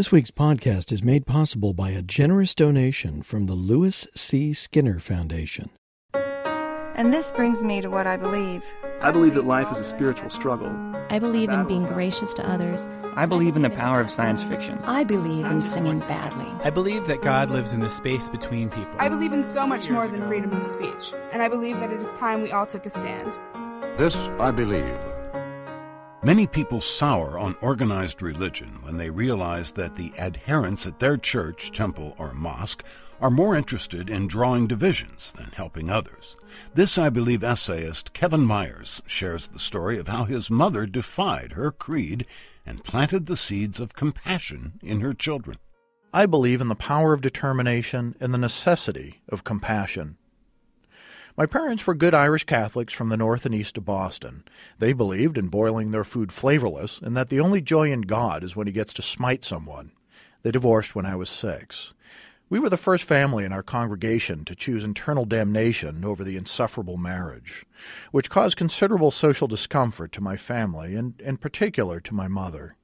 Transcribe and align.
This 0.00 0.10
week's 0.10 0.30
podcast 0.30 0.92
is 0.92 1.02
made 1.02 1.26
possible 1.26 1.74
by 1.74 1.90
a 1.90 2.00
generous 2.00 2.54
donation 2.54 3.22
from 3.22 3.44
the 3.44 3.52
Lewis 3.52 4.06
C. 4.14 4.54
Skinner 4.54 4.98
Foundation. 4.98 5.68
And 6.14 7.12
this 7.12 7.30
brings 7.32 7.62
me 7.62 7.82
to 7.82 7.90
what 7.90 8.06
I 8.06 8.16
believe. 8.16 8.64
I 9.02 9.10
believe 9.10 9.34
that 9.34 9.44
life 9.44 9.70
is 9.70 9.76
a 9.76 9.84
spiritual 9.84 10.30
struggle. 10.30 10.72
I 11.10 11.18
believe 11.18 11.50
in 11.50 11.66
being 11.66 11.84
gracious 11.84 12.32
to 12.32 12.48
others. 12.48 12.88
I 13.14 13.26
believe 13.26 13.56
in 13.56 13.60
the 13.60 13.68
power 13.68 14.00
of 14.00 14.10
science 14.10 14.42
fiction. 14.42 14.78
I 14.84 15.04
believe 15.04 15.44
in 15.44 15.60
singing 15.60 15.98
badly. 15.98 16.46
I 16.64 16.70
believe 16.70 17.06
that 17.06 17.20
God 17.20 17.50
lives 17.50 17.74
in 17.74 17.80
the 17.80 17.90
space 17.90 18.30
between 18.30 18.70
people. 18.70 18.94
I 18.98 19.10
believe 19.10 19.34
in 19.34 19.44
so 19.44 19.66
much 19.66 19.90
more 19.90 20.08
than 20.08 20.26
freedom 20.26 20.50
of 20.54 20.64
speech, 20.64 21.12
and 21.30 21.42
I 21.42 21.48
believe 21.48 21.78
that 21.80 21.92
it 21.92 22.00
is 22.00 22.14
time 22.14 22.40
we 22.40 22.52
all 22.52 22.64
took 22.64 22.86
a 22.86 22.90
stand. 22.90 23.38
This 23.98 24.16
I 24.38 24.50
believe. 24.50 25.09
Many 26.22 26.46
people 26.46 26.82
sour 26.82 27.38
on 27.38 27.56
organized 27.62 28.20
religion 28.20 28.80
when 28.82 28.98
they 28.98 29.08
realize 29.08 29.72
that 29.72 29.96
the 29.96 30.12
adherents 30.18 30.86
at 30.86 30.98
their 30.98 31.16
church, 31.16 31.72
temple, 31.72 32.14
or 32.18 32.34
mosque 32.34 32.84
are 33.22 33.30
more 33.30 33.56
interested 33.56 34.10
in 34.10 34.28
drawing 34.28 34.66
divisions 34.66 35.32
than 35.32 35.46
helping 35.54 35.88
others. 35.88 36.36
This, 36.74 36.98
I 36.98 37.08
believe, 37.08 37.42
essayist 37.42 38.12
Kevin 38.12 38.42
Myers 38.42 39.00
shares 39.06 39.48
the 39.48 39.58
story 39.58 39.98
of 39.98 40.08
how 40.08 40.24
his 40.24 40.50
mother 40.50 40.84
defied 40.84 41.52
her 41.52 41.70
creed 41.70 42.26
and 42.66 42.84
planted 42.84 43.24
the 43.24 43.36
seeds 43.36 43.80
of 43.80 43.94
compassion 43.94 44.78
in 44.82 45.00
her 45.00 45.14
children. 45.14 45.56
I 46.12 46.26
believe 46.26 46.60
in 46.60 46.68
the 46.68 46.74
power 46.74 47.14
of 47.14 47.22
determination 47.22 48.14
and 48.20 48.34
the 48.34 48.38
necessity 48.38 49.22
of 49.30 49.44
compassion. 49.44 50.18
My 51.40 51.46
parents 51.46 51.86
were 51.86 51.94
good 51.94 52.12
Irish 52.12 52.44
Catholics 52.44 52.92
from 52.92 53.08
the 53.08 53.16
north 53.16 53.46
and 53.46 53.54
east 53.54 53.78
of 53.78 53.86
Boston. 53.86 54.44
They 54.78 54.92
believed 54.92 55.38
in 55.38 55.48
boiling 55.48 55.90
their 55.90 56.04
food 56.04 56.32
flavorless 56.32 57.00
and 57.02 57.16
that 57.16 57.30
the 57.30 57.40
only 57.40 57.62
joy 57.62 57.90
in 57.90 58.02
God 58.02 58.44
is 58.44 58.54
when 58.54 58.66
he 58.66 58.74
gets 58.74 58.92
to 58.92 59.00
smite 59.00 59.42
someone. 59.42 59.92
They 60.42 60.50
divorced 60.50 60.94
when 60.94 61.06
I 61.06 61.16
was 61.16 61.30
six. 61.30 61.94
We 62.50 62.58
were 62.58 62.68
the 62.68 62.76
first 62.76 63.04
family 63.04 63.46
in 63.46 63.54
our 63.54 63.62
congregation 63.62 64.44
to 64.44 64.54
choose 64.54 64.84
eternal 64.84 65.24
damnation 65.24 66.04
over 66.04 66.24
the 66.24 66.36
insufferable 66.36 66.98
marriage, 66.98 67.64
which 68.10 68.28
caused 68.28 68.58
considerable 68.58 69.10
social 69.10 69.48
discomfort 69.48 70.12
to 70.12 70.20
my 70.20 70.36
family 70.36 70.94
and, 70.94 71.18
in 71.22 71.38
particular, 71.38 72.00
to 72.00 72.12
my 72.12 72.28
mother. 72.28 72.76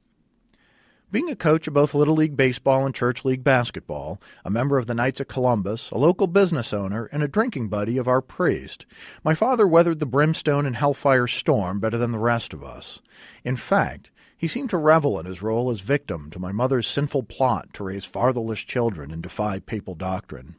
Being 1.08 1.30
a 1.30 1.36
coach 1.36 1.68
of 1.68 1.74
both 1.74 1.94
Little 1.94 2.16
League 2.16 2.36
Baseball 2.36 2.84
and 2.84 2.92
Church 2.92 3.24
League 3.24 3.44
Basketball, 3.44 4.20
a 4.44 4.50
member 4.50 4.76
of 4.76 4.88
the 4.88 4.94
Knights 4.94 5.20
of 5.20 5.28
Columbus, 5.28 5.92
a 5.92 5.98
local 5.98 6.26
business 6.26 6.72
owner, 6.72 7.04
and 7.12 7.22
a 7.22 7.28
drinking 7.28 7.68
buddy 7.68 7.96
of 7.96 8.08
our 8.08 8.20
priest, 8.20 8.86
my 9.22 9.32
father 9.32 9.68
weathered 9.68 10.00
the 10.00 10.04
brimstone 10.04 10.66
and 10.66 10.74
hellfire 10.74 11.28
storm 11.28 11.78
better 11.78 11.96
than 11.96 12.10
the 12.10 12.18
rest 12.18 12.52
of 12.52 12.64
us. 12.64 13.00
In 13.44 13.54
fact, 13.54 14.10
he 14.36 14.48
seemed 14.48 14.70
to 14.70 14.78
revel 14.78 15.20
in 15.20 15.26
his 15.26 15.42
role 15.42 15.70
as 15.70 15.78
victim 15.78 16.28
to 16.30 16.40
my 16.40 16.50
mother's 16.50 16.88
sinful 16.88 17.22
plot 17.22 17.72
to 17.74 17.84
raise 17.84 18.04
fatherless 18.04 18.60
children 18.60 19.12
and 19.12 19.22
defy 19.22 19.60
papal 19.60 19.94
doctrine. 19.94 20.56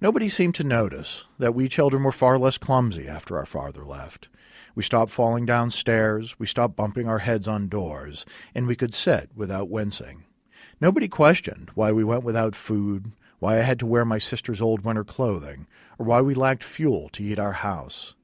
Nobody 0.00 0.28
seemed 0.28 0.56
to 0.56 0.64
notice 0.64 1.24
that 1.38 1.54
we 1.54 1.68
children 1.68 2.02
were 2.02 2.12
far 2.12 2.36
less 2.38 2.58
clumsy 2.58 3.06
after 3.06 3.38
our 3.38 3.46
father 3.46 3.84
left. 3.84 4.28
We 4.74 4.82
stopped 4.82 5.12
falling 5.12 5.46
downstairs, 5.46 6.38
we 6.38 6.46
stopped 6.46 6.74
bumping 6.74 7.08
our 7.08 7.20
heads 7.20 7.46
on 7.46 7.68
doors, 7.68 8.26
and 8.54 8.66
we 8.66 8.74
could 8.74 8.92
sit 8.92 9.30
without 9.36 9.70
wincing. 9.70 10.24
Nobody 10.80 11.06
questioned 11.06 11.70
why 11.74 11.92
we 11.92 12.02
went 12.02 12.24
without 12.24 12.56
food, 12.56 13.12
why 13.38 13.58
I 13.58 13.62
had 13.62 13.78
to 13.78 13.86
wear 13.86 14.04
my 14.04 14.18
sister's 14.18 14.60
old 14.60 14.84
winter 14.84 15.04
clothing, 15.04 15.68
or 15.96 16.06
why 16.06 16.20
we 16.20 16.34
lacked 16.34 16.64
fuel 16.64 17.08
to 17.10 17.22
heat 17.22 17.38
our 17.38 17.52
house. 17.52 18.14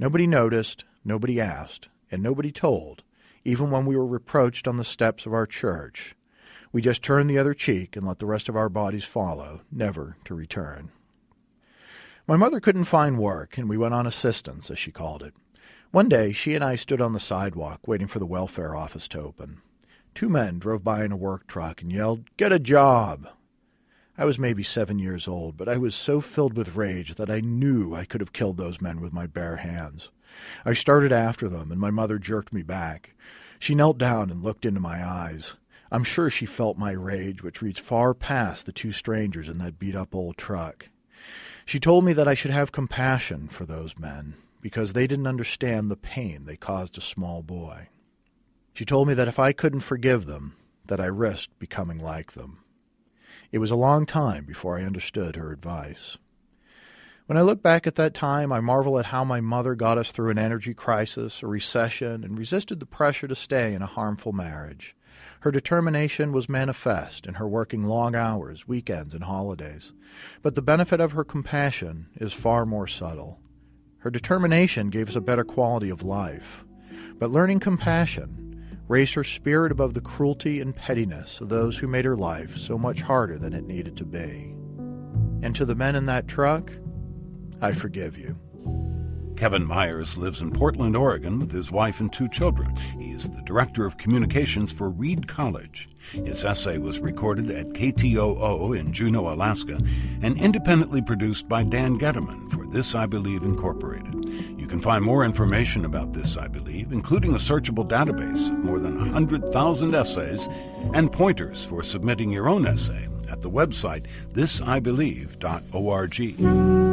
Nobody 0.00 0.26
noticed, 0.26 0.84
nobody 1.04 1.40
asked, 1.40 1.88
and 2.10 2.20
nobody 2.20 2.50
told, 2.50 3.04
even 3.44 3.70
when 3.70 3.86
we 3.86 3.96
were 3.96 4.06
reproached 4.06 4.66
on 4.66 4.76
the 4.76 4.84
steps 4.84 5.24
of 5.24 5.32
our 5.32 5.46
church. 5.46 6.16
We 6.72 6.82
just 6.82 7.02
turned 7.02 7.30
the 7.30 7.38
other 7.38 7.54
cheek 7.54 7.94
and 7.94 8.06
let 8.06 8.18
the 8.18 8.26
rest 8.26 8.48
of 8.48 8.56
our 8.56 8.68
bodies 8.68 9.04
follow, 9.04 9.60
never 9.70 10.16
to 10.24 10.34
return. 10.34 10.90
My 12.28 12.36
mother 12.36 12.60
couldn't 12.60 12.84
find 12.84 13.18
work, 13.18 13.58
and 13.58 13.68
we 13.68 13.76
went 13.76 13.94
on 13.94 14.06
assistance, 14.06 14.70
as 14.70 14.78
she 14.78 14.92
called 14.92 15.24
it. 15.24 15.34
One 15.90 16.08
day 16.08 16.32
she 16.32 16.54
and 16.54 16.62
I 16.62 16.76
stood 16.76 17.00
on 17.00 17.14
the 17.14 17.20
sidewalk 17.20 17.88
waiting 17.88 18.06
for 18.06 18.20
the 18.20 18.26
welfare 18.26 18.76
office 18.76 19.08
to 19.08 19.20
open. 19.20 19.60
Two 20.14 20.28
men 20.28 20.60
drove 20.60 20.84
by 20.84 21.04
in 21.04 21.10
a 21.10 21.16
work 21.16 21.48
truck 21.48 21.82
and 21.82 21.90
yelled, 21.90 22.24
Get 22.36 22.52
a 22.52 22.60
job! 22.60 23.28
I 24.16 24.24
was 24.24 24.38
maybe 24.38 24.62
seven 24.62 25.00
years 25.00 25.26
old, 25.26 25.56
but 25.56 25.68
I 25.68 25.78
was 25.78 25.96
so 25.96 26.20
filled 26.20 26.56
with 26.56 26.76
rage 26.76 27.16
that 27.16 27.28
I 27.28 27.40
knew 27.40 27.92
I 27.92 28.04
could 28.04 28.20
have 28.20 28.32
killed 28.32 28.56
those 28.56 28.80
men 28.80 29.00
with 29.00 29.12
my 29.12 29.26
bare 29.26 29.56
hands. 29.56 30.10
I 30.64 30.74
started 30.74 31.10
after 31.10 31.48
them, 31.48 31.72
and 31.72 31.80
my 31.80 31.90
mother 31.90 32.20
jerked 32.20 32.52
me 32.52 32.62
back. 32.62 33.16
She 33.58 33.74
knelt 33.74 33.98
down 33.98 34.30
and 34.30 34.44
looked 34.44 34.64
into 34.64 34.80
my 34.80 35.04
eyes. 35.04 35.54
I'm 35.90 36.04
sure 36.04 36.30
she 36.30 36.46
felt 36.46 36.78
my 36.78 36.92
rage, 36.92 37.42
which 37.42 37.62
reached 37.62 37.80
far 37.80 38.14
past 38.14 38.64
the 38.64 38.72
two 38.72 38.92
strangers 38.92 39.48
in 39.48 39.58
that 39.58 39.80
beat 39.80 39.96
up 39.96 40.14
old 40.14 40.36
truck. 40.36 40.88
She 41.64 41.80
told 41.80 42.04
me 42.04 42.12
that 42.12 42.28
I 42.28 42.34
should 42.34 42.50
have 42.50 42.72
compassion 42.72 43.48
for 43.48 43.64
those 43.64 43.98
men, 43.98 44.34
because 44.60 44.92
they 44.92 45.06
didn't 45.06 45.26
understand 45.26 45.90
the 45.90 45.96
pain 45.96 46.44
they 46.44 46.56
caused 46.56 46.98
a 46.98 47.02
small 47.02 47.42
boy. 47.42 47.88
She 48.74 48.84
told 48.84 49.08
me 49.08 49.14
that 49.14 49.28
if 49.28 49.38
I 49.38 49.52
couldn't 49.52 49.80
forgive 49.80 50.26
them, 50.26 50.56
that 50.86 51.00
I 51.00 51.06
risked 51.06 51.58
becoming 51.58 51.98
like 51.98 52.32
them. 52.32 52.58
It 53.50 53.58
was 53.58 53.70
a 53.70 53.76
long 53.76 54.06
time 54.06 54.44
before 54.44 54.78
I 54.78 54.84
understood 54.84 55.36
her 55.36 55.52
advice. 55.52 56.16
When 57.26 57.38
I 57.38 57.42
look 57.42 57.62
back 57.62 57.86
at 57.86 57.94
that 57.94 58.14
time, 58.14 58.52
I 58.52 58.60
marvel 58.60 58.98
at 58.98 59.06
how 59.06 59.24
my 59.24 59.40
mother 59.40 59.74
got 59.74 59.96
us 59.98 60.10
through 60.10 60.30
an 60.30 60.38
energy 60.38 60.74
crisis, 60.74 61.42
a 61.42 61.46
recession, 61.46 62.24
and 62.24 62.38
resisted 62.38 62.80
the 62.80 62.86
pressure 62.86 63.28
to 63.28 63.34
stay 63.34 63.74
in 63.74 63.82
a 63.82 63.86
harmful 63.86 64.32
marriage. 64.32 64.96
Her 65.42 65.50
determination 65.50 66.30
was 66.30 66.48
manifest 66.48 67.26
in 67.26 67.34
her 67.34 67.48
working 67.48 67.82
long 67.82 68.14
hours, 68.14 68.68
weekends, 68.68 69.12
and 69.12 69.24
holidays. 69.24 69.92
But 70.40 70.54
the 70.54 70.62
benefit 70.62 71.00
of 71.00 71.12
her 71.12 71.24
compassion 71.24 72.06
is 72.14 72.32
far 72.32 72.64
more 72.64 72.86
subtle. 72.86 73.40
Her 73.98 74.10
determination 74.10 74.88
gave 74.88 75.08
us 75.08 75.16
a 75.16 75.20
better 75.20 75.42
quality 75.42 75.90
of 75.90 76.04
life. 76.04 76.64
But 77.18 77.32
learning 77.32 77.58
compassion 77.58 78.78
raised 78.86 79.14
her 79.14 79.24
spirit 79.24 79.72
above 79.72 79.94
the 79.94 80.00
cruelty 80.00 80.60
and 80.60 80.76
pettiness 80.76 81.40
of 81.40 81.48
those 81.48 81.76
who 81.76 81.88
made 81.88 82.04
her 82.04 82.16
life 82.16 82.56
so 82.56 82.78
much 82.78 83.00
harder 83.00 83.36
than 83.36 83.52
it 83.52 83.66
needed 83.66 83.96
to 83.96 84.04
be. 84.04 84.54
And 85.44 85.56
to 85.56 85.64
the 85.64 85.74
men 85.74 85.96
in 85.96 86.06
that 86.06 86.28
truck, 86.28 86.70
I 87.60 87.72
forgive 87.72 88.16
you. 88.16 88.38
Kevin 89.42 89.66
Myers 89.66 90.16
lives 90.16 90.40
in 90.40 90.52
Portland, 90.52 90.96
Oregon 90.96 91.40
with 91.40 91.50
his 91.50 91.72
wife 91.72 91.98
and 91.98 92.12
two 92.12 92.28
children. 92.28 92.76
He 92.96 93.10
is 93.10 93.28
the 93.28 93.42
director 93.42 93.84
of 93.84 93.98
communications 93.98 94.70
for 94.70 94.88
Reed 94.88 95.26
College. 95.26 95.88
His 96.12 96.44
essay 96.44 96.78
was 96.78 97.00
recorded 97.00 97.50
at 97.50 97.70
KTOO 97.70 98.78
in 98.78 98.92
Juneau, 98.92 99.32
Alaska, 99.32 99.80
and 100.22 100.40
independently 100.40 101.02
produced 101.02 101.48
by 101.48 101.64
Dan 101.64 101.98
Gediman 101.98 102.52
for 102.52 102.68
This 102.68 102.94
I 102.94 103.06
Believe 103.06 103.42
Incorporated. 103.42 104.14
You 104.60 104.68
can 104.68 104.80
find 104.80 105.04
more 105.04 105.24
information 105.24 105.86
about 105.86 106.12
This 106.12 106.36
I 106.36 106.46
Believe, 106.46 106.92
including 106.92 107.32
a 107.32 107.38
searchable 107.38 107.88
database 107.88 108.48
of 108.48 108.60
more 108.60 108.78
than 108.78 108.96
100,000 108.96 109.92
essays 109.92 110.48
and 110.94 111.10
pointers 111.10 111.64
for 111.64 111.82
submitting 111.82 112.30
your 112.30 112.48
own 112.48 112.64
essay 112.64 113.08
at 113.28 113.42
the 113.42 113.50
website 113.50 114.06
thisibelieve.org. 114.34 116.91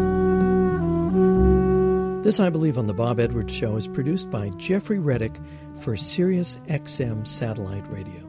This 2.30 2.40
I 2.40 2.52
Believe 2.52 2.78
on 2.78 2.86
the 2.86 2.94
Bob 2.94 3.20
Edwards 3.20 3.52
Show 3.52 3.76
is 3.76 3.88
produced 3.88 4.30
by 4.30 4.50
Jeffrey 4.50 5.00
Reddick 5.00 5.36
for 5.80 5.98
Sirius 5.98 6.58
XM 6.68 7.28
Satellite 7.28 7.92
Radio. 7.92 8.29